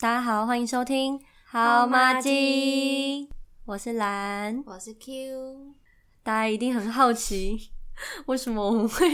[0.00, 3.30] 大家好，欢迎收听好妈鸡，
[3.64, 4.62] 我是蓝。
[4.66, 5.72] 我是 Q，
[6.24, 7.70] 大家一定很好奇，
[8.26, 9.06] 为什么我们会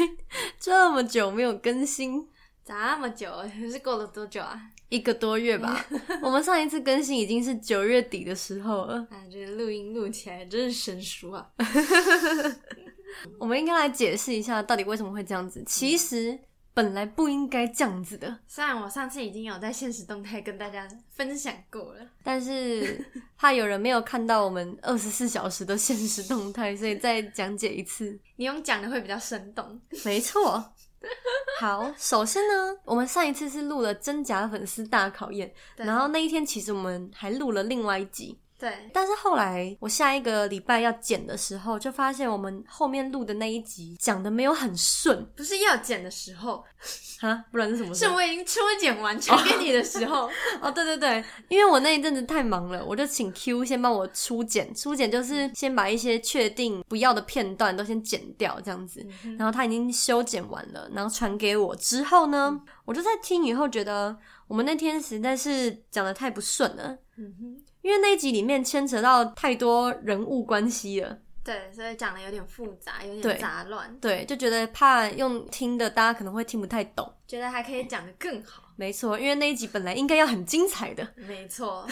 [0.59, 2.27] 这么久没有更新？
[2.65, 3.31] 这么久
[3.71, 4.59] 是过了多久啊？
[4.89, 5.85] 一个多月吧。
[6.23, 9.07] 我们上一次更新已经是九月底的时候了。
[9.11, 11.47] 啊，这个录音录起来真是生疏啊！
[13.39, 15.63] 我们应该来解释一下，到底为什么会这样子。
[15.67, 16.39] 其实
[16.73, 23.05] 本来不应该这样子的，虽然我上次已经有在现实动态跟大家分享过了，但是
[23.37, 28.19] 怕有人没有看到我们二十四小时的现实动态，所以再讲解一次。
[28.37, 29.81] 你用讲的会比较生动。
[30.05, 30.73] 没错。
[31.59, 45.27] 好，首先呢，我们上一次是录了真假粉丝大考验，然后那一天其实我们还录了另外一集，对，但是后来我下一个礼拜要剪的时候，就发现我们后面录的那一集讲的没有很顺。
[45.35, 46.63] 不是要剪的时候，
[47.21, 47.95] 哈，不然是什么？
[47.95, 50.29] 是我已经初剪完传给你的时候。
[50.61, 59.03] 哦，对对对，因为我那一阵子太忙了，我就请 Q 先帮我初剪，初剪就是先把一些确定不要的片段都先剪掉，这样子。
[59.39, 61.75] 然后他已经修剪完了，然后传给我。
[61.77, 64.15] 之后呢，我就在听以后觉得
[64.47, 71.19] 我们那天实在是讲的太不顺了，嗯哼，因为那一集里面牵扯到太多人物关系了。
[71.43, 77.11] 对，所以讲的有点复杂，有对点杂乱，对，就觉得怕用听的，大家可能会听不太懂。
[77.27, 78.65] 觉得还可以讲的更好。
[78.77, 81.87] 没错，因为那一集本来应该要很精彩的，没错，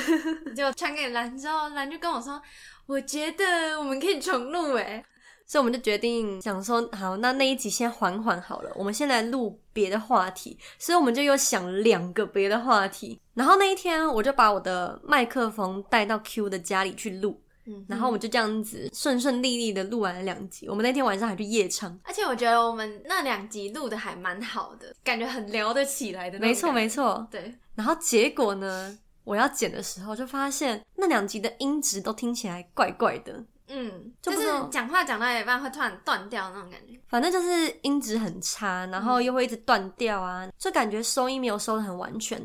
[0.55, 2.41] 就传给兰之后，蓝就跟我说，
[2.87, 5.03] 我觉得我们可以重录哎。
[5.49, 10.59] 所以我们就决定想说，好，那那一集先缓缓好了，我们先来录别的话题。
[10.79, 13.19] 所以我们就又想了两个别的话题。
[13.33, 20.69] 然后那一天，我就把我的麦克风带到 Q 的家里去录，嗯，然后我们就这样子顺顺利利的录完了两集。
[20.69, 27.27] 我们那天晚上还去夜唱，而且我觉得我们那两集录的还蛮好的，感觉很聊得起来的没错没错。
[27.31, 36.99] 对，然后结果呢，我要剪的时候就发现那两集的音质都听起来怪怪的，嗯，就是就不知道讲话讲到一半会突然断掉那种感觉。
[37.09, 42.41] 反正就是音质很差，然后又会一直断掉啊，就感觉收音没有收的很完全。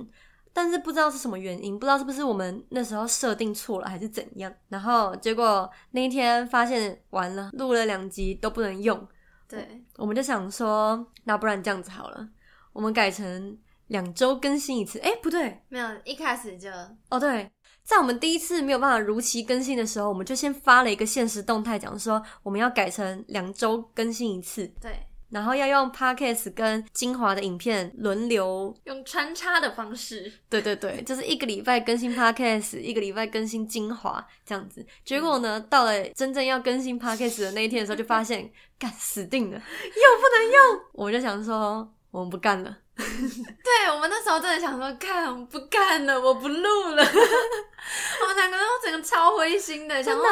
[0.55, 4.53] 但是不知道是什么原因，不知道是不是我们那时候设定错了还是怎样。
[4.69, 9.07] 然后结果那一天发现完了，录了两集都不能用，
[9.47, 12.29] 对，我们就想说，那不然这样子好了，
[12.71, 14.99] 我们改成两周更新一次。
[14.99, 16.69] 哎，不对，没有一开始就
[17.09, 17.49] 哦对，
[17.83, 24.65] 在我们第一次没有办法如期更新的时候，我们就先发了一个现实动态，讲说我们要改成两周更新一次。
[24.81, 24.91] 对
[25.29, 34.85] 然后要用 podcast 跟精华的影片轮流，用穿插的方式，对对对，就是一个礼拜更新 podcast，一个礼拜更新精华这样子。
[35.03, 40.81] 结果呢，到了真正要更新 podcast 的那一天的时候，就发现干死定了， 又不能用。
[40.93, 42.77] 我就想说，我们不干了。
[42.97, 47.03] 对我们那时候真的想说，干我不干了，我不录了。
[48.21, 50.25] 我们两个都整个超灰心的，想说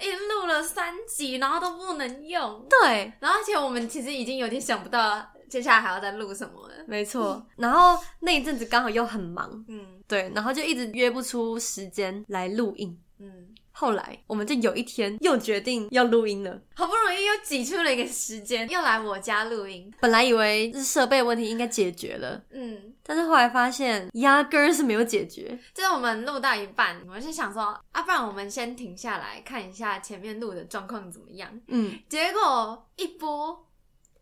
[0.00, 2.66] 一录了三集，然后都不能用。
[2.68, 6.74] 对，然后而且我们其实已经有点想不到接下来还要再录什么了。
[6.86, 7.44] 没错。
[7.56, 12.98] 然后那一阵子刚好又很忙，嗯对，然后就一直约不出时间来录音。
[13.18, 13.48] 嗯，
[13.78, 16.58] 后来我们就有一天又决定要录音了。
[16.74, 19.92] 好不容易又挤出了一个时间，又来我家录音。
[20.00, 25.58] 本来以为是设备问题应该解决了，嗯，但是后来发现压根儿是没有解决。
[25.74, 31.50] 就是我们录到一半，我就想说，啊，不然我们先停下来看一下前面录的状况怎么样。
[31.68, 33.66] 嗯，结果一播，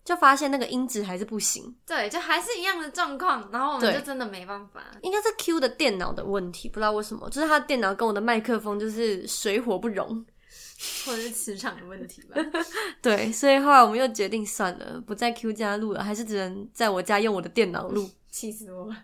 [0.05, 4.83] 就发现那个音质还是不行，对，就还是一样的状况，然后我们就真的没办法。
[5.03, 10.25] 应该是 Q 的电脑的问题，不知道为什么，就是他的电脑跟我的麦克风就是水火不容。
[11.07, 12.35] 或者是磁场的问题吧。
[13.01, 18.11] 对，所以后来我们又决定算了，不在 Q 家录了，还是只能在我家用我的电脑录。
[18.35, 18.97] 气死我了！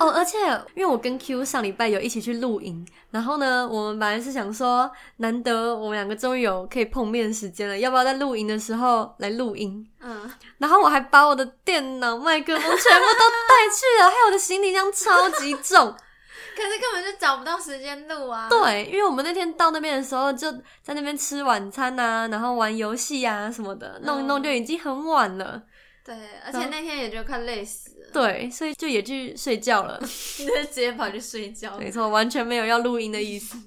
[0.00, 0.36] 哦，而且
[0.74, 9.88] 因为我跟 Q 上礼拜有一起去露营，然后呢，我们本来是想说，难得我们两个终于有可以碰面的时间了，要不要在露营的时候来录音？
[10.00, 10.28] 嗯，
[10.58, 15.94] 然后我还把我的电脑、麦克风全部都带去了，还有我的行李箱超级重。
[16.56, 18.48] 可是根本就找不到时间录啊。
[18.48, 20.50] 对，因为我们那天到那边的时候，就
[20.82, 25.62] 在那边吃晚餐啊，然后玩游戏啊什么的，弄一弄就已经很晚了。
[26.06, 26.14] 对，
[26.44, 29.98] 而且那天也就快累死了，对，所以就也去睡觉了。
[30.38, 31.76] 你直接跑去睡觉。
[31.78, 33.58] 没错，完全没有要录音的意思。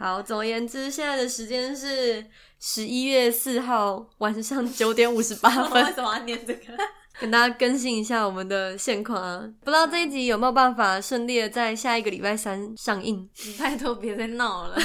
[0.00, 2.24] 好，总而言之，现在的时间是
[2.58, 6.72] 十一月四号晚上九点五十八分 为，什么要念这个？
[7.20, 9.40] 跟大家更新一下我们的现况啊。
[9.64, 13.28] 不知道这一集有没有办法顺利的在下一个礼拜三上映？
[13.44, 14.76] 你拜托别再闹了，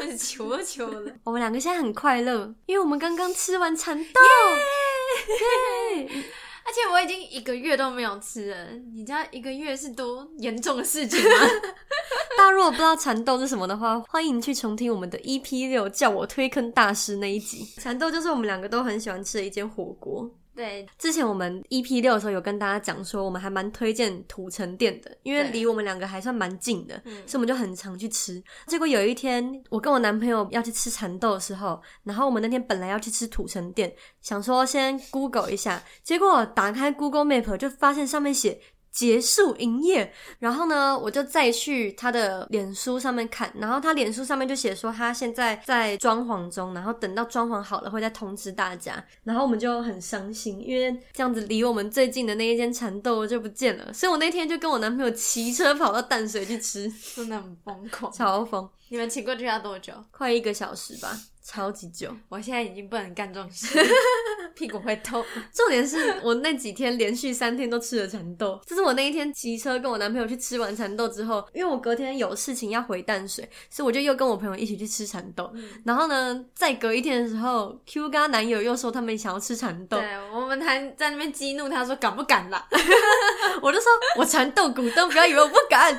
[0.00, 1.12] 我求求了。
[1.24, 4.20] 我们两个现在很快乐，因为我们刚刚吃完蚕豆。
[5.98, 6.08] 耶！
[6.62, 11.30] 而且我已经一个月都没有吃了，你知道一个月是多严重的事情吗？
[12.38, 17.66] 大家如果不知道蚕豆是什么的话，欢迎去重听我们的 EP 六叫我推坑大师那一集。
[17.78, 20.30] 蚕豆就是我们两个都很喜欢吃的一间火锅。
[20.60, 28.42] 对，之前我们 EP 六的时候有跟大家讲说，我们还蛮推荐土城店的，因为对离我们两个还算蛮近的，嗯所以我们就很常去吃。
[28.66, 33.90] 结果有一天，我跟我男朋友要去吃蚕豆的时候，然后我们那天本来要去吃土城店，
[34.20, 38.60] 想说先 Google 一下，结果打开 Google Map 就发现上面写。
[38.90, 58.12] 结束营业，然后呢，我就再去他的脸书上面看，然后他脸书上面就写说他现在在装潢中，然后等到装潢好了会再通知大家，然后我们就很伤心，因为这样子离我们最近的那一间蚕豆就不见了，所以我那天就跟我男朋友骑车跑到淡水去吃，真的很疯狂。
[58.12, 59.92] 超疯，你们骑过去要多久？
[60.10, 61.16] 快一个小时吧，
[61.50, 62.14] 超级久。
[62.28, 63.66] 我现在已经不能干这种事，
[64.54, 65.24] 屁股会痛。
[65.52, 75.52] 重点是我那几天连续三天都吃了蚕豆，这是我那一天骑车跟我男朋友去吃完蚕豆之后，因为我隔天有事情要回淡水，所以我就又跟我朋友一起去吃蚕豆。
[75.84, 82.64] 然后呢，再隔一天的时候，Q 跟她男友又说他们想要吃蚕豆，对，我们还在那边激怒他说敢不敢啦？
[83.60, 85.98] 我就说我蚕豆股东，不要以为我不敢。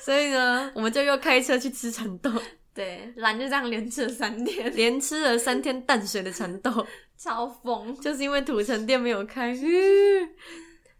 [0.00, 2.30] 所以呢，我们就又开车去吃蚕豆，
[2.78, 6.86] 对，蓝就这样连吃了三天，连吃了三天淡水的蚕豆。
[7.18, 7.92] 超疯。
[8.00, 9.52] 就是因为土城店没有开。
[9.52, 9.66] 吁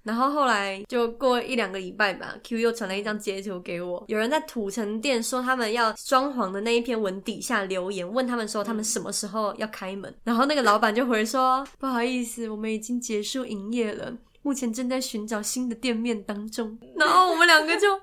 [0.02, 14.12] 然后后来就过一两个礼拜吧，Q 又传了一张截图给我，有人在土城店说他们要装潢的那一篇文底下留言，问他们说他们什么时候要开门，然后那个老板就回说不好意思，我们已经结束营业了。
[14.42, 18.00] 目前正在寻找新的店面当中，然后我们两个就啊，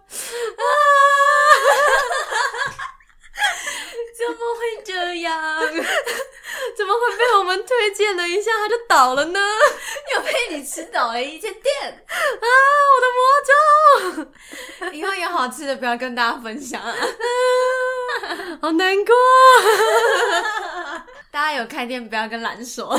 [4.17, 5.59] 怎么会这样？
[6.77, 9.39] 怎么会被我们推荐了一下他就倒了呢？
[10.15, 12.47] 又被你吃倒了一间店，啊，
[12.95, 14.25] 我的魔
[14.85, 14.89] 咒！
[14.95, 16.95] 以后有好吃的不要跟大家分享啊！
[18.61, 19.13] 好难过，
[21.31, 22.97] 大家有开店不要跟蓝说。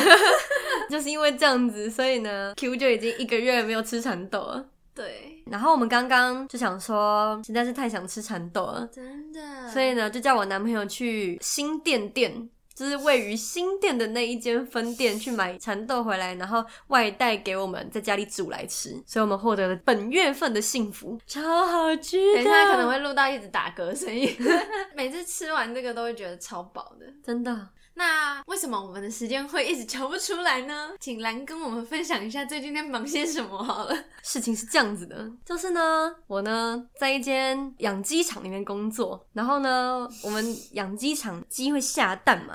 [0.90, 4.64] 就是因为这样子，所以呢，Q 就已经一个月没有吃蚕豆了。
[4.96, 9.68] 对，然后我们刚刚就想说，实在是太想吃蚕豆了，真的。
[9.68, 22.34] 所以呢，就叫我男朋友去新店店，就是位于新店的那一间分店去买蚕豆回来，然后外带给我们在家里煮来吃，所以我们获得了本月份的幸福，超好吃的。
[22.34, 24.34] 等一下可能会录到一直打嗝声音，
[24.96, 27.06] 每次吃完这个都会觉得超饱的。
[27.22, 27.68] 真的。
[27.98, 30.90] 那为什么我们的时间会一直求不出来呢？
[31.00, 34.04] 请兰跟我们分享一下最近在忙些什么好了。
[34.22, 42.54] 事情是这样子的，就是呢，我呢在一间养鸡场里面工作，然后呢，我们养鸡场鸡会下蛋嘛，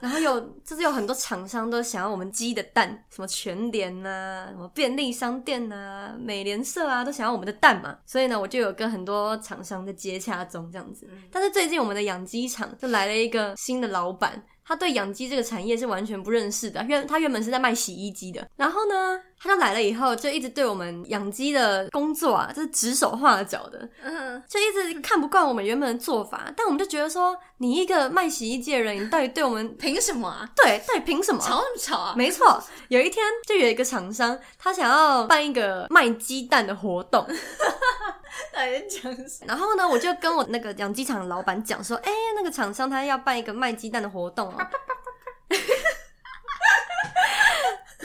[0.00, 11.08] 然后有就是有很多厂商都想要我们鸡的蛋，什么全联呐、什么便利商店呐、美联社啊，都想要我们的蛋嘛，所以呢，我就有跟很多厂商在接洽中这样子。
[11.30, 26.52] 但是最近我们的养鸡场就来了一个新的老板，他对养鸡这个产业是完全不认识的，原他原本是在卖洗衣机的，然后呢，他就来了以后，就一直对我们养鸡的工作啊，就是指手画脚的，嗯，就一直看不惯我们原本的做法。
[26.54, 30.46] 但我们就觉得说，你一个卖洗衣机的人，你到底对我们 凭什么啊？
[30.54, 31.40] 对到底凭什么？
[31.40, 32.14] 吵什么吵啊？
[32.14, 37.26] 没错，有一天就有一个厂商，他想要办一个卖鸡蛋的活动，
[39.46, 44.56] 然后呢，我就跟我那个养鸡场的老板讲说，哎、那个厂商他要办一个卖鸡蛋的活动哦。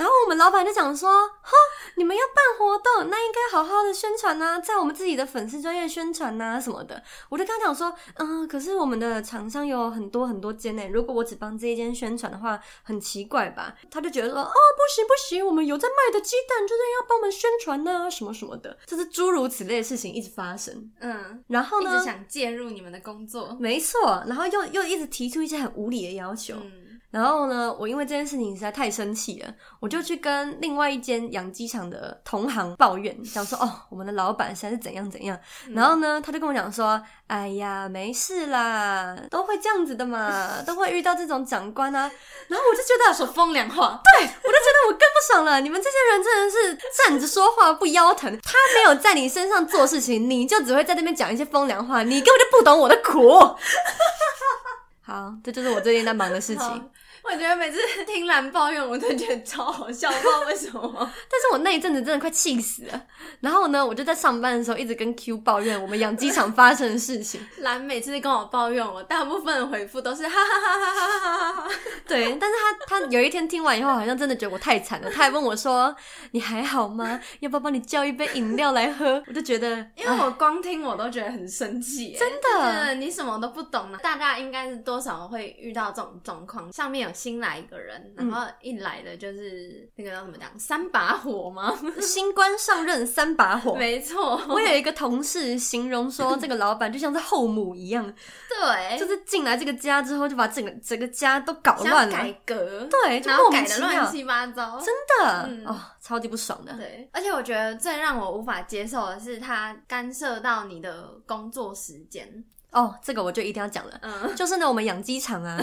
[0.03, 1.51] 然后我们老板就讲说，哈，
[1.95, 7.01] 你们要办活动，那应该好好的宣传呐、在我们自己的粉丝专业宣传呐、什么的。
[7.29, 13.73] 我就跟他讲说，嗯、可是我们的厂商有很多很多间呢，如果我只帮这一间宣传的话，很奇怪吧？
[13.89, 20.91] 他就觉得说，哦，不行不行，我们有在卖的鸡蛋，就是要帮我们宣传呐、什么什么的，就是诸如此类的事情一直发生。
[20.99, 23.55] 嗯，然后呢一直，想介入你们的工作。
[23.57, 26.55] 没错，然后又又一直提出一些很无理的要求。
[26.55, 26.82] 嗯，
[27.13, 35.37] 然后呢，我因为这件事情实在太生气了，我就去跟另外一间养鸡场的同行抱怨， 想说哦，我们的老板实在是怎样怎样。
[35.75, 42.11] 然后呢，他就跟我讲说，哎呀，没事啦，都会这样子的嘛， 都会遇到这种长官啊。
[42.47, 44.01] 然后我就觉得，说风凉话。
[44.15, 48.35] 对我就觉得我更不爽了，你们这些人真的是站着说话不腰疼。
[48.41, 53.37] 他没有在你身上做事情，你就只会在那边讲一些风凉话，你根本就不懂我的苦。
[55.05, 56.89] 好，这就是我最近在忙的事情。
[57.23, 60.81] 我觉得每次听蓝抱怨，我都觉得超好笑，不知道为什么。
[61.29, 63.01] 但是我那一阵子真的快气死了。
[63.39, 67.41] 然后呢，我就在上班的时候一直跟 Q 抱怨我们养鸡场发生的事情。
[67.59, 71.69] 蓝每次跟我抱怨，我大部分的回复都是哈哈哈哈哈哈哈。
[72.05, 72.55] 对，但是
[72.87, 75.09] 他他有一天听完以后，好像真的觉得我太惨了。
[75.09, 75.95] 他还问我说
[76.31, 77.19] ：“你还好吗？
[77.39, 82.95] 要不要帮你叫一杯饮料来喝？”我就觉得，因为我光听我都觉得很生气，真的。
[82.95, 86.71] 你什么都不懂呢，大家应该是多少会遇到这种状况。
[86.73, 87.12] 上面有。
[87.13, 91.77] 新来一个人，然后一来的就是那个叫什么讲，三把火吗？
[92.01, 94.41] 新官上任三把火，没错。
[94.49, 98.05] 我有一个同事形容说，这个老板就像是后母一样，
[98.49, 105.71] 对，就是进来这个家之后，就把整个整个家都搞乱了，改革，对，然后改的乱七八糟，真的？
[105.71, 106.73] 哦，超级不爽的。
[106.73, 112.43] 对，而且我觉得最让我无法接受的是，他干涉到你的工作时间。
[112.73, 113.99] 哦，这个我就一定要讲了。
[114.01, 115.57] 嗯，就是呢，我们养鸡场啊，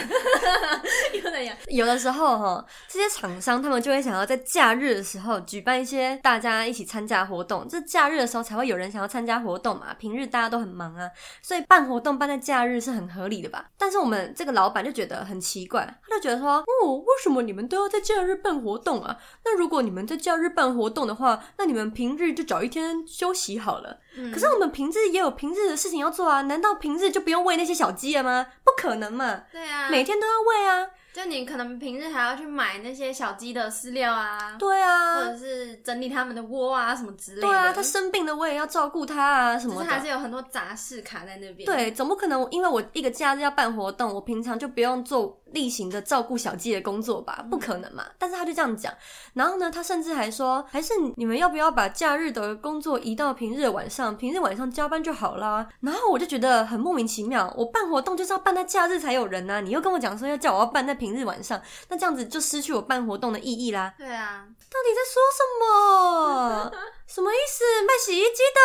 [1.12, 7.66] 有的养，有的时候哈，这些厂商他们就会想要在假日的时候举办一些大家一起参加活动。
[7.68, 11.10] 这假日的时候才会有人想要参加活动嘛，平日大家都很忙啊，
[11.42, 13.68] 所以办活动办在假日是很合理的吧？
[13.76, 19.18] 但是我们这个老板就觉得很奇怪，他就觉得说，哦，为什么你们都要在假日办活动啊？
[19.44, 23.98] 那如果你们在假日办活动的话，那你们平日就找一天休息好了。
[24.32, 28.46] 可是我们平日也有平日的事情要做啊，难道平日就不用喂那些小鸡了吗？
[28.64, 29.42] 不可能嘛！
[29.52, 30.86] 对啊，每天都要喂啊。
[31.12, 37.48] 就你可能平日还要去买那些小鸡的饲料啊，对啊，或者是整理他们的窝啊什么之类的。
[37.48, 39.90] 对啊，它生病了我也要照顾它啊什么的。
[39.90, 41.66] 还是有很多杂事卡在那边。
[41.66, 47.44] 对，总不可能因为我一个假日要办活动，我平常就不用做例行的照顾小鸡的工作吧？
[47.50, 48.06] 不可能嘛！
[48.18, 48.92] 但是他就这样讲，
[49.34, 54.16] 然后呢，他甚至还说，还是你们要不要把假日的工作移到平日晚上？
[54.16, 55.68] 平日晚上加班就好啦。
[55.80, 61.60] 然后我就觉得很莫名其妙，我办活动就是要办在假日才有人呐，你又跟我讲说要叫我要办在平日晚上。
[61.88, 63.94] 那这样子就失去我办活动的意义啦。
[63.98, 66.72] 对啊，到底在说什么？
[67.06, 67.64] 什么意思？
[67.82, 68.60] 卖洗衣机的？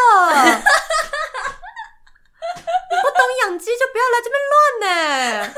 [2.89, 5.53] 你不懂养鸡就不要来这边乱呢。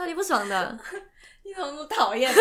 [0.00, 0.78] 超级不爽的。
[1.88, 2.32] 讨厌？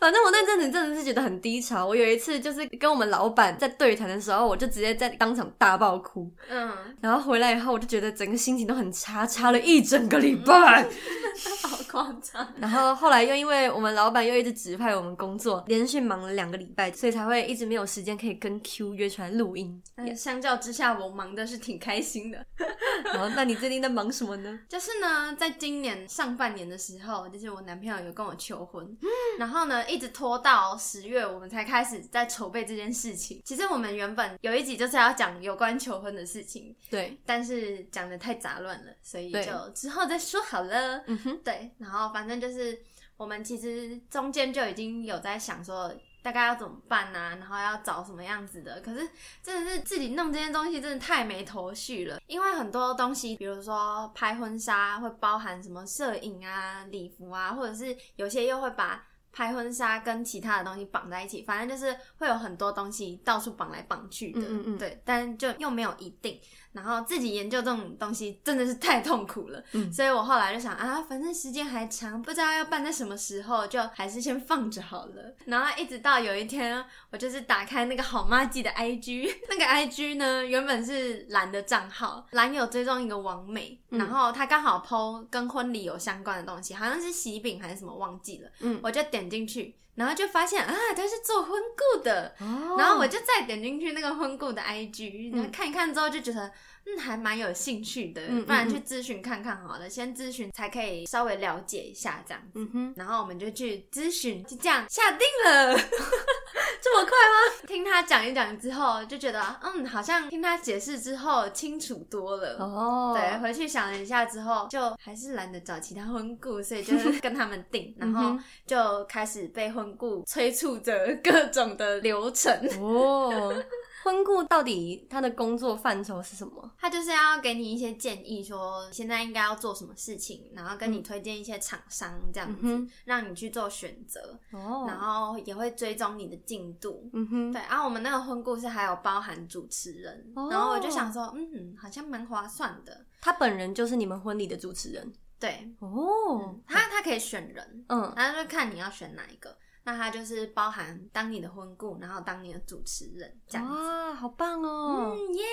[0.00, 1.86] 反正我那阵子真的是觉得很低潮。
[1.86, 6.28] 我有一次就是跟我们老板在对谈的时候，我就直接在当场大爆哭。
[6.48, 10.86] 嗯，然后回来以后，我就觉得整个心情都很差，差了一整个礼拜。
[11.62, 12.46] 好夸张！
[12.58, 19.80] 然后后来又因为我们老板又一直指派我们工作，连续忙了两个礼拜，所以才会一直没有时间可以跟 Q 约出来录音。
[20.16, 22.44] 相较之下，我忙的是挺开心的。
[23.14, 24.58] 然后，那你最近在忙什么呢？
[24.68, 28.96] 就是呢，在今年上半年的时候，就是我男朋友有跟我求婚，
[29.38, 33.42] 然后呢，一直拖到十月，我们才开始在筹备这件事情。
[33.44, 41.02] 其实我们原本有一集就是要讲有关求婚的事情，对，但是讲的太杂乱了，所以就之后再说好了。
[41.08, 42.80] 嗯哼，对，然后反正就是
[43.16, 45.92] 我们其实中间就已经有在想说。
[46.22, 47.36] 大概要怎么办呢？
[47.38, 48.80] 然后要找什么样子的？
[48.80, 49.08] 可是
[49.42, 52.20] 真的是自己弄这些东西，真的太没头绪了。
[52.26, 64.40] 因为很多东西，比如说拍婚纱会包含什么摄影啊、礼服啊，或者是有些又会把拍婚纱跟其他的东西绑在一起，反正就是会有很多东西到处绑来绑去的。
[64.40, 66.38] 嗯嗯嗯，对，但就又没有一定。
[66.72, 75.36] 然后自己研究这种东西真的是太痛苦了，嗯所以我后来就想啊，反正时间还长，不知道要办在什么时候，就还是先放着好了。
[75.44, 89.74] 然后一直到有一天，我就是打开那个好妈记的 IG， 那个 IG 呢原本是蓝的账号，蓝有追踪一个王美，然后他刚好 PO 跟婚礼有相关的东西，好像是喜饼还是什么忘记了，嗯，我就点进去。
[89.94, 92.34] 然后就发现啊，他是做婚顾的，
[92.78, 96.46] 然后我就再点进去那个婚顾的 IG，然后看一看之后就觉得。
[96.46, 96.52] 嗯，
[96.98, 102.92] 还蛮有兴趣的，不然去咨询看看好了，先咨询才可以稍微了解一下这样子。
[102.96, 105.74] 然后我们就去咨询，就这样下定了，
[106.82, 107.66] 这么快吗？
[107.66, 112.56] 听他讲一讲之后，就觉得嗯，好像听他解释之后清楚多了。
[112.58, 122.52] 哦，对，回去想了一下之后，就还是懒得找其他婚顾，所以就是 跟他们定，然后就开始被婚顾催促着各种的流程。
[122.80, 123.54] 哦。
[124.02, 126.72] 婚顾到底他的工作范畴是什么？
[126.78, 134.38] 他就是要给你一些建议，说现在应该要做什么事情，然后跟你推荐一些厂商这样子，让你去做选择。
[134.50, 137.08] 哦，然后也会追踪你的进度。
[137.12, 137.62] 嗯哼，对。
[137.62, 143.06] 然后我们那个婚顾是还有包含主持人，然后我就想说，嗯，好像蛮划算的。
[143.20, 145.12] 他本人就是你们婚礼的主持人。
[145.38, 145.72] 对。
[145.78, 149.56] 哦，他他可以选人，嗯，然后就看你要选哪一个。
[149.84, 153.72] 那他就是包含当你的婚顾，然后当你的主持人，这样子。
[153.72, 155.16] 哇，好棒哦！
[155.16, 155.44] 嗯耶！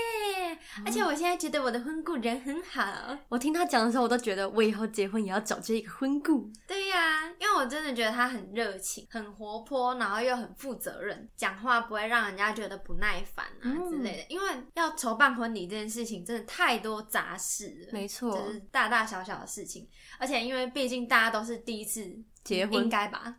[0.50, 3.18] 哎，而且我现在觉得我的婚顾人很好。
[3.28, 6.52] 我听他讲的时候，我都觉得我以后结婚也要找这个婚顾。
[6.68, 14.26] 对呀，因为我真的觉得他很热情、很活泼，然后又很负责任，讲话不会让人家觉得不耐烦啊之类的。
[14.30, 17.90] 因为要筹办婚礼这件事情，真的太多杂事了。
[17.92, 19.90] 没错，就是大大小小的事情。
[20.20, 22.16] 而且因为毕竟大家都是第一次
[22.50, 23.36] 结婚，应该吧？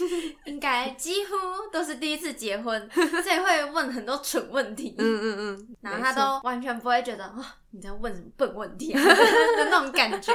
[0.46, 1.32] 应该几乎
[1.70, 4.94] 都是第一次结婚，所以会问很多蠢问题。
[4.96, 10.32] 嗯嗯嗯，然后他都完全不会觉得哇，你在问什么笨问题啊 的那种感觉。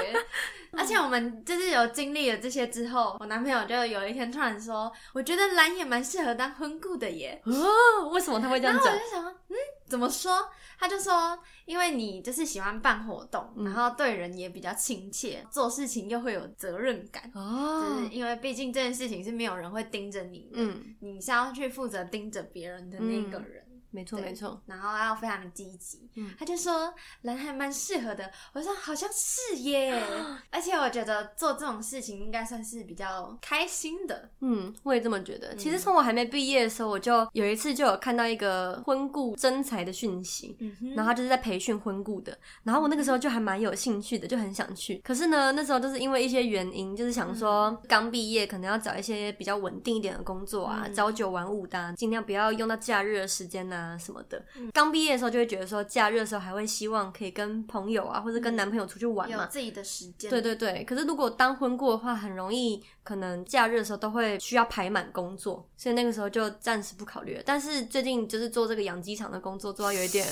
[0.73, 8.93] 而且我们就是有经历了这些之后，我男朋友就有一天突然说：“我觉得蓝也蛮适合当婚顾的耶。”哦，为什么他会这样讲？
[8.93, 9.55] 我就想，嗯，
[9.87, 10.47] 怎么说？
[10.77, 17.29] 他就说，因为你就是喜欢办活动，然后对人也比较亲切，做事情又会有责任感。
[17.33, 23.63] 哦，就是因为毕竟这件事情是没有人会盯着你，嗯，你是要去负责盯着别人的那个人。
[23.91, 28.31] 没错没错，然后要非常的积极，嗯他就说人还蛮适合的。
[28.53, 29.99] 我说好像是耶，
[30.51, 34.29] 而且我觉得做这种事情应该算是比较开心的。
[34.41, 35.55] 嗯，我也这么觉得。
[35.55, 40.55] 其实从我还没毕业的时候，我就有一次就有看到一个婚顾征才的讯息，
[40.95, 42.37] 然后他就是在培训婚顾的。
[42.61, 44.99] 然后我那个时候就还蛮有兴趣的，就很想去。
[45.03, 53.77] 可是呢，那时候就是因为一些原因，就是想说刚毕业可能要找一些比较稳定一点的工作啊，朝九晚五的，尽量不要用到假日的时间呢。
[53.77, 54.43] 啊什么的，
[54.73, 60.29] 刚毕业的时候就会觉得说，假日的时候还会希望可以跟朋友啊，或者跟男朋友出去玩嘛，自己的时间。
[60.29, 67.43] 对对对，可是如果当婚过的话，很容易可能假日的时候都会需要排满工作，所以那个时候就暂时不考虑了。
[67.45, 70.27] 但是最近就是做这个养鸡场的工作，做到有一点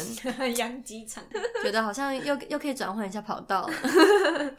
[0.58, 1.24] 养鸡场，
[1.64, 3.74] 觉得好像又又可以转换一下跑道了，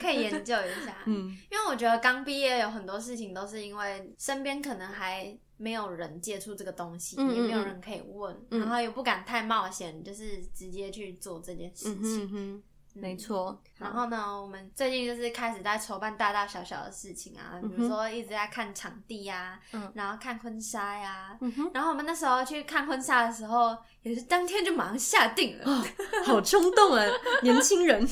[0.00, 0.96] 可以研究一下。
[1.06, 5.36] 嗯，因为我觉得刚毕业有很多事情都是因为身边可能还。
[5.58, 12.62] 没有人接触这个东西，也没有人可以问，然后又不敢太冒险，就是直接去做这件事情。
[12.94, 19.92] 没错，然后呢，我们最近就是开始在筹办大大小小的事情啊，比如说一直在看场地呀，嗯。
[19.94, 21.38] 然后看婚纱呀，
[21.72, 25.84] 然后我们那时候去看婚纱的时候，也是当天就马上下定了，
[26.24, 27.04] 好冲动啊，
[27.42, 28.06] 年轻人。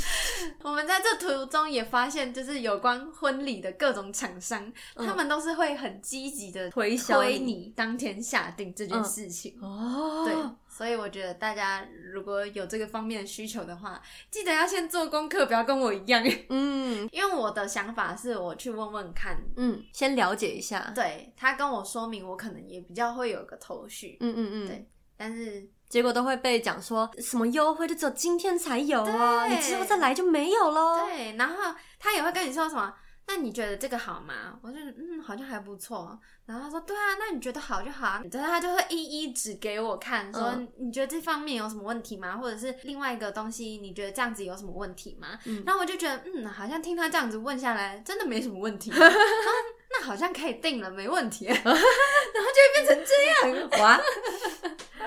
[0.62, 9.58] 我们在这途中也发现，就是有关婚礼的各种厂商，他们都是会很积极的推推你当天下定这件事情。
[9.60, 10.34] 哦，对。
[10.76, 13.98] 所以我觉得大家如果有这个方面的需求的话，
[14.30, 16.22] 记得要先做功课，不要跟我一样。
[16.50, 20.92] 嗯， 因为我的想法是我去问问看，嗯，先了解一下。
[20.94, 24.18] 对他跟我说明，我可能也比较会有个头绪。
[24.20, 24.86] 嗯嗯嗯，对。
[25.16, 31.06] 但是结果都会被讲说什么优惠就只有今天才有啊，你之后再来就没有喽。
[31.06, 32.92] 对，然后他也会跟你说什么。
[33.28, 34.58] 那你觉得这个好吗？
[34.62, 36.18] 我就嗯，好像还不错。
[36.46, 38.22] 然后他说，对啊，那你觉得好就好啊。
[38.30, 42.36] 然后他就会一一指给我看，说你觉得这方面有什么问题吗？
[42.36, 45.38] 或者是另外一个东西，你觉得这样子有什么问题吗？
[45.64, 48.92] 然后我就觉得，嗯，好像听他这样子问下来，真的没什么问题。
[49.90, 51.46] 那好像可以定了，没问题。
[51.46, 54.00] 然后就会变成这样，哇！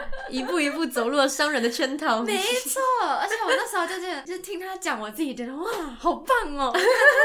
[0.29, 2.21] 一步一步走入了商人的圈套。
[2.21, 2.81] 没错，
[3.19, 5.65] 而且我那时候就是就听他讲，我自己觉得哇，
[5.99, 6.71] 好棒哦！
[6.75, 6.79] 他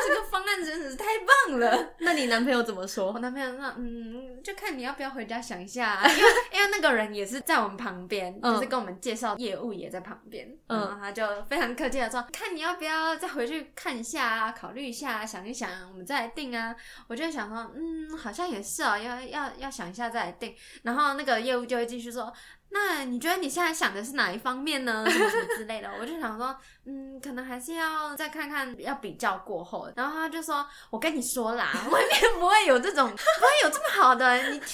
[0.09, 1.05] 这个方案真的是太
[1.49, 1.95] 棒了。
[1.99, 3.13] 那你男朋友怎么说？
[3.13, 16.75] 我男朋友说，嗯，就看你要不要回家想一下， 因为因为那个人也是在我们旁边，就是跟我们介绍业务也在旁边，嗯，他就非常客气的说，看你要不要再回去看一下啊，考虑一下，想一想，我们再来定啊。
[17.09, 20.55] 我就想说，嗯，好像也是哦，要要要想一下再来定。
[20.83, 22.33] 然后那个业务就会继续说。
[22.75, 25.05] 那你觉得你现在想的是哪一方面呢？
[25.09, 26.55] 什么什么之类的，我就想说，
[26.87, 29.89] 嗯，可能还是要再看看，要比较过后。
[29.95, 34.67] 然后他就说：“我跟你说啦，外面不会有这种，不会有这么好的，你去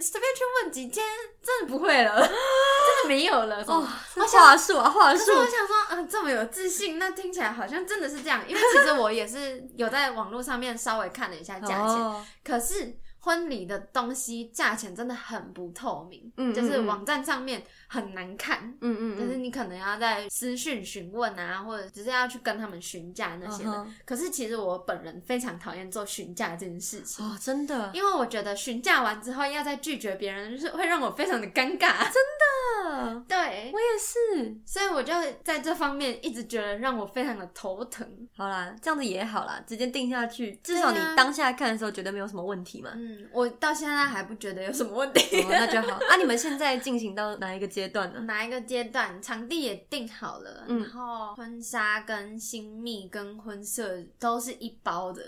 [0.00, 1.04] 随便去问几间，
[1.44, 3.86] 真的不会了， 真的没有了。”哦，
[4.16, 5.18] 话术啊，话术。
[5.18, 8.40] 可是我想说，嗯，这么有自信，那听起来好像真的是这样。
[8.48, 12.96] 因为其实我也是有在网络上面稍微看了一下价钱，可是。
[13.24, 23.86] 婚礼的东西价钱真的很不透明，嗯，就是网站上面很难看，嗯嗯，就是你可能要在私讯询问啊，或者只是要去跟他们询价那些的。
[24.04, 27.24] 可是其实我本人非常讨厌做询价这件事情。
[27.24, 32.81] 哦，真的，因为我觉得询价完之后要再拒绝别人，就是会让我非常的尴尬，真的，
[33.28, 35.12] 对我也是，所以我就
[35.44, 38.06] 在这方面一直觉得让我非常的头疼。
[38.36, 42.90] 好啦，这样子也好啦，直接定下去，至少你当下看的时候觉得没有什么问题嘛。
[42.94, 45.44] 嗯，我到现在还不觉得有什么问题。
[45.48, 45.96] 那就好。
[46.08, 48.20] 啊，你们现在进行到哪一个阶段呢？
[48.20, 49.20] 哪一个阶段？
[49.22, 55.22] 场地也定好了，然后婚纱跟新密跟婚摄都是一包的，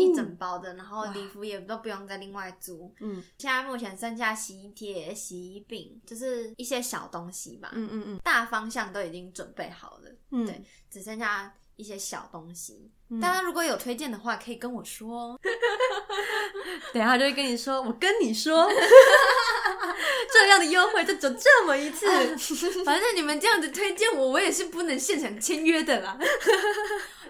[0.00, 2.92] 一整包的，然后礼服也都不用再另外租。
[3.00, 7.70] 嗯，现在目前剩下洗衣贴、洗衣饼，就是一些小东西吧。
[7.72, 10.10] 嗯嗯嗯，大方向都已经准备好了。
[10.30, 11.52] 嗯，对，只剩下。
[11.78, 12.90] 一些小东西，
[13.22, 15.38] 大家如果有推荐的话，可以跟我说。
[16.92, 18.66] 等下就会跟你说，我跟你说，
[20.32, 22.04] 这样的优惠就只这么一次。
[22.84, 26.18] 反正你们这样子推荐我，我也是不能现场签约的啦。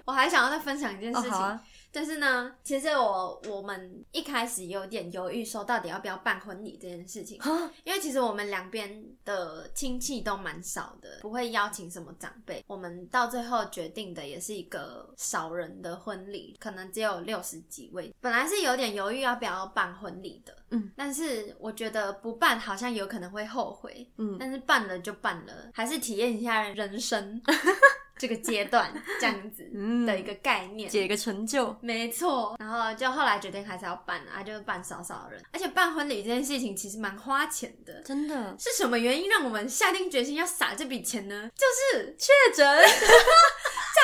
[0.06, 1.60] 我还想要再分享一件事情。
[1.92, 7.40] 但是呢，其实我我们一开始有点犹豫，说到底要不要办婚礼这件事情，
[7.85, 12.64] 因为其实我们两边的亲戚都蛮少的，不会邀请什么长辈。
[12.66, 18.14] 我们到最后决定的也是一个少人的婚礼，可能只有六十几位。
[18.20, 27.40] 本来是有点犹豫要不要办婚礼的，嗯，但是我觉得不办好像有可能会后悔，嗯，但是办了就办了，还是体验一下人生。
[28.18, 29.64] 这个阶段这样子
[30.07, 32.57] 的一个概念，解一个成就，没错。
[32.59, 35.40] 然后就后来决定还是要办啊，就办少少人。
[35.52, 38.57] 而且办婚礼这件事情其实蛮花钱的，真的。
[38.59, 41.48] 是什么原因让我们下定决心要撒这笔钱呢？
[41.54, 42.66] 就是确诊，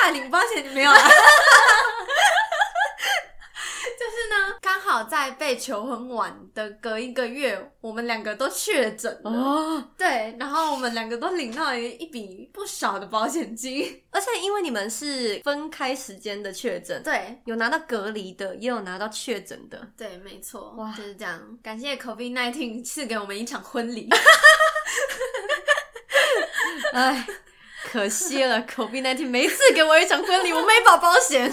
[0.03, 0.97] 下领保险没有了。
[5.03, 9.91] 在被求婚晚的隔一个月，我们两个都确诊了。
[9.97, 19.87] 对，然后我们两个都领到一笔不少的保险金，而且因为你们是分开时间的确诊，对，有拿到隔离的，也有拿到确诊的。
[19.97, 21.41] 对，没错，哇，就是这样。
[21.61, 24.09] 感谢 COVID nineteen 赐给我们一场婚礼。
[26.93, 27.27] 哎。
[27.87, 31.49] 可惜了，COVID nineteen 没赐给我一场婚礼，我没保保险。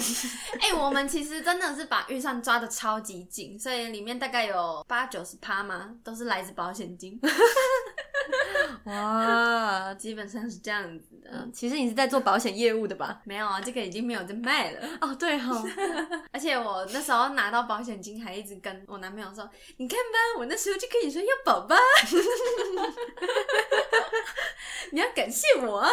[0.63, 7.19] 哎，我们其实真的是把预算抓的超级紧，所以里面大概有八九十趴嘛，都是来自保险金。
[8.85, 11.49] 哇，基本上是这样子的。
[11.53, 13.21] 其实你是在做保险业务的吧？
[13.25, 14.87] 没有啊，这个已经没有在卖了。
[15.01, 15.61] 哦，对哈。
[16.31, 21.75] 而且我那时候拿到保险金，还一直跟我男朋友说：“你看吧，我那时候就跟你说要保吧。
[24.91, 25.85] ”你要感谢我。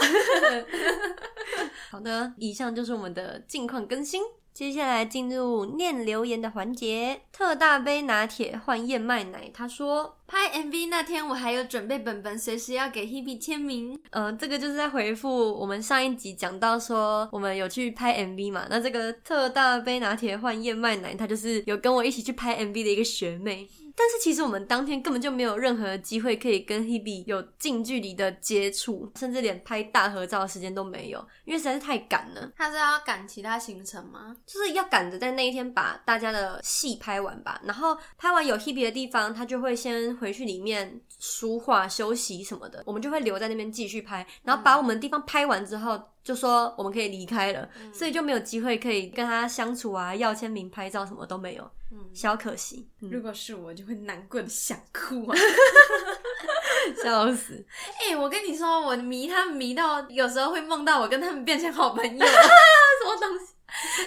[1.91, 4.23] 好的，以上就是我们的近况更新。
[4.53, 7.23] 接下来进入念留言的环节。
[7.33, 13.99] 特大杯拿铁换燕麦奶，他说拍 MV 那天我还有准备本本，随时要给 Hebe 签名。
[14.11, 18.67] 呃，这个就是在回复我们上一集讲到说我们有去拍 MV 嘛。
[18.69, 23.69] 那这个特大杯拿铁换燕麦奶，他就是有跟我一起去拍 MV 的一个学妹。
[24.01, 32.51] 但是其实我们当天根本就没有任何机会可以跟 Hebe 有近距离的接触，甚至连拍大合照的时间都没有，因为实在是太赶了。
[32.57, 34.35] 他是要赶其他行程吗？
[34.47, 37.61] 就是要赶着在那一天把大家的戏拍完吧。
[37.63, 44.27] 然后拍完有 Hebe 的地方，他就会先回去里面梳化、休息什么的，我们就会留在那边继续拍。
[44.45, 51.71] 然后把我们的地方拍完之后，就说我们可以离开了，所以就没有机会可以跟他相处啊，要签名、拍照什么都没有。
[52.15, 55.37] 小可惜，如果是我，就会难过的想哭啊，
[57.03, 57.65] 笑死！
[57.99, 63.55] 哎，我跟你说，我迷他们迷到有时候会梦到我跟他们变成好朋友， 什么东西？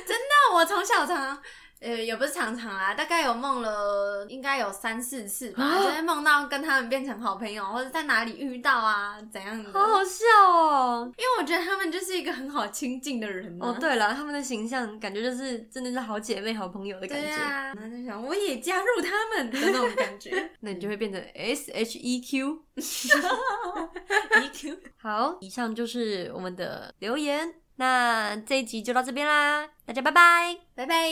[0.08, 1.38] 真的，我从小常。
[1.84, 11.12] 呃，也不是常常啦，大概有梦了，应该有三四次吧，就是梦到跟他们变成好朋友，或者在哪里遇到啊，怎样的，好好笑哦。
[11.18, 13.76] 因为我觉得他们就是一个很好亲近的人哦。
[13.78, 17.26] 对了，他们的形象感觉就是真的是好姐妹、好朋友的感觉。
[17.26, 22.60] 对啊，然后就想我也加入他们的那种感觉， 那你就会变成 S H E Q
[24.42, 24.78] E Q。
[24.98, 31.12] 好，以上就是我们的留言，那这一集就到这边啦，大家拜拜，拜拜。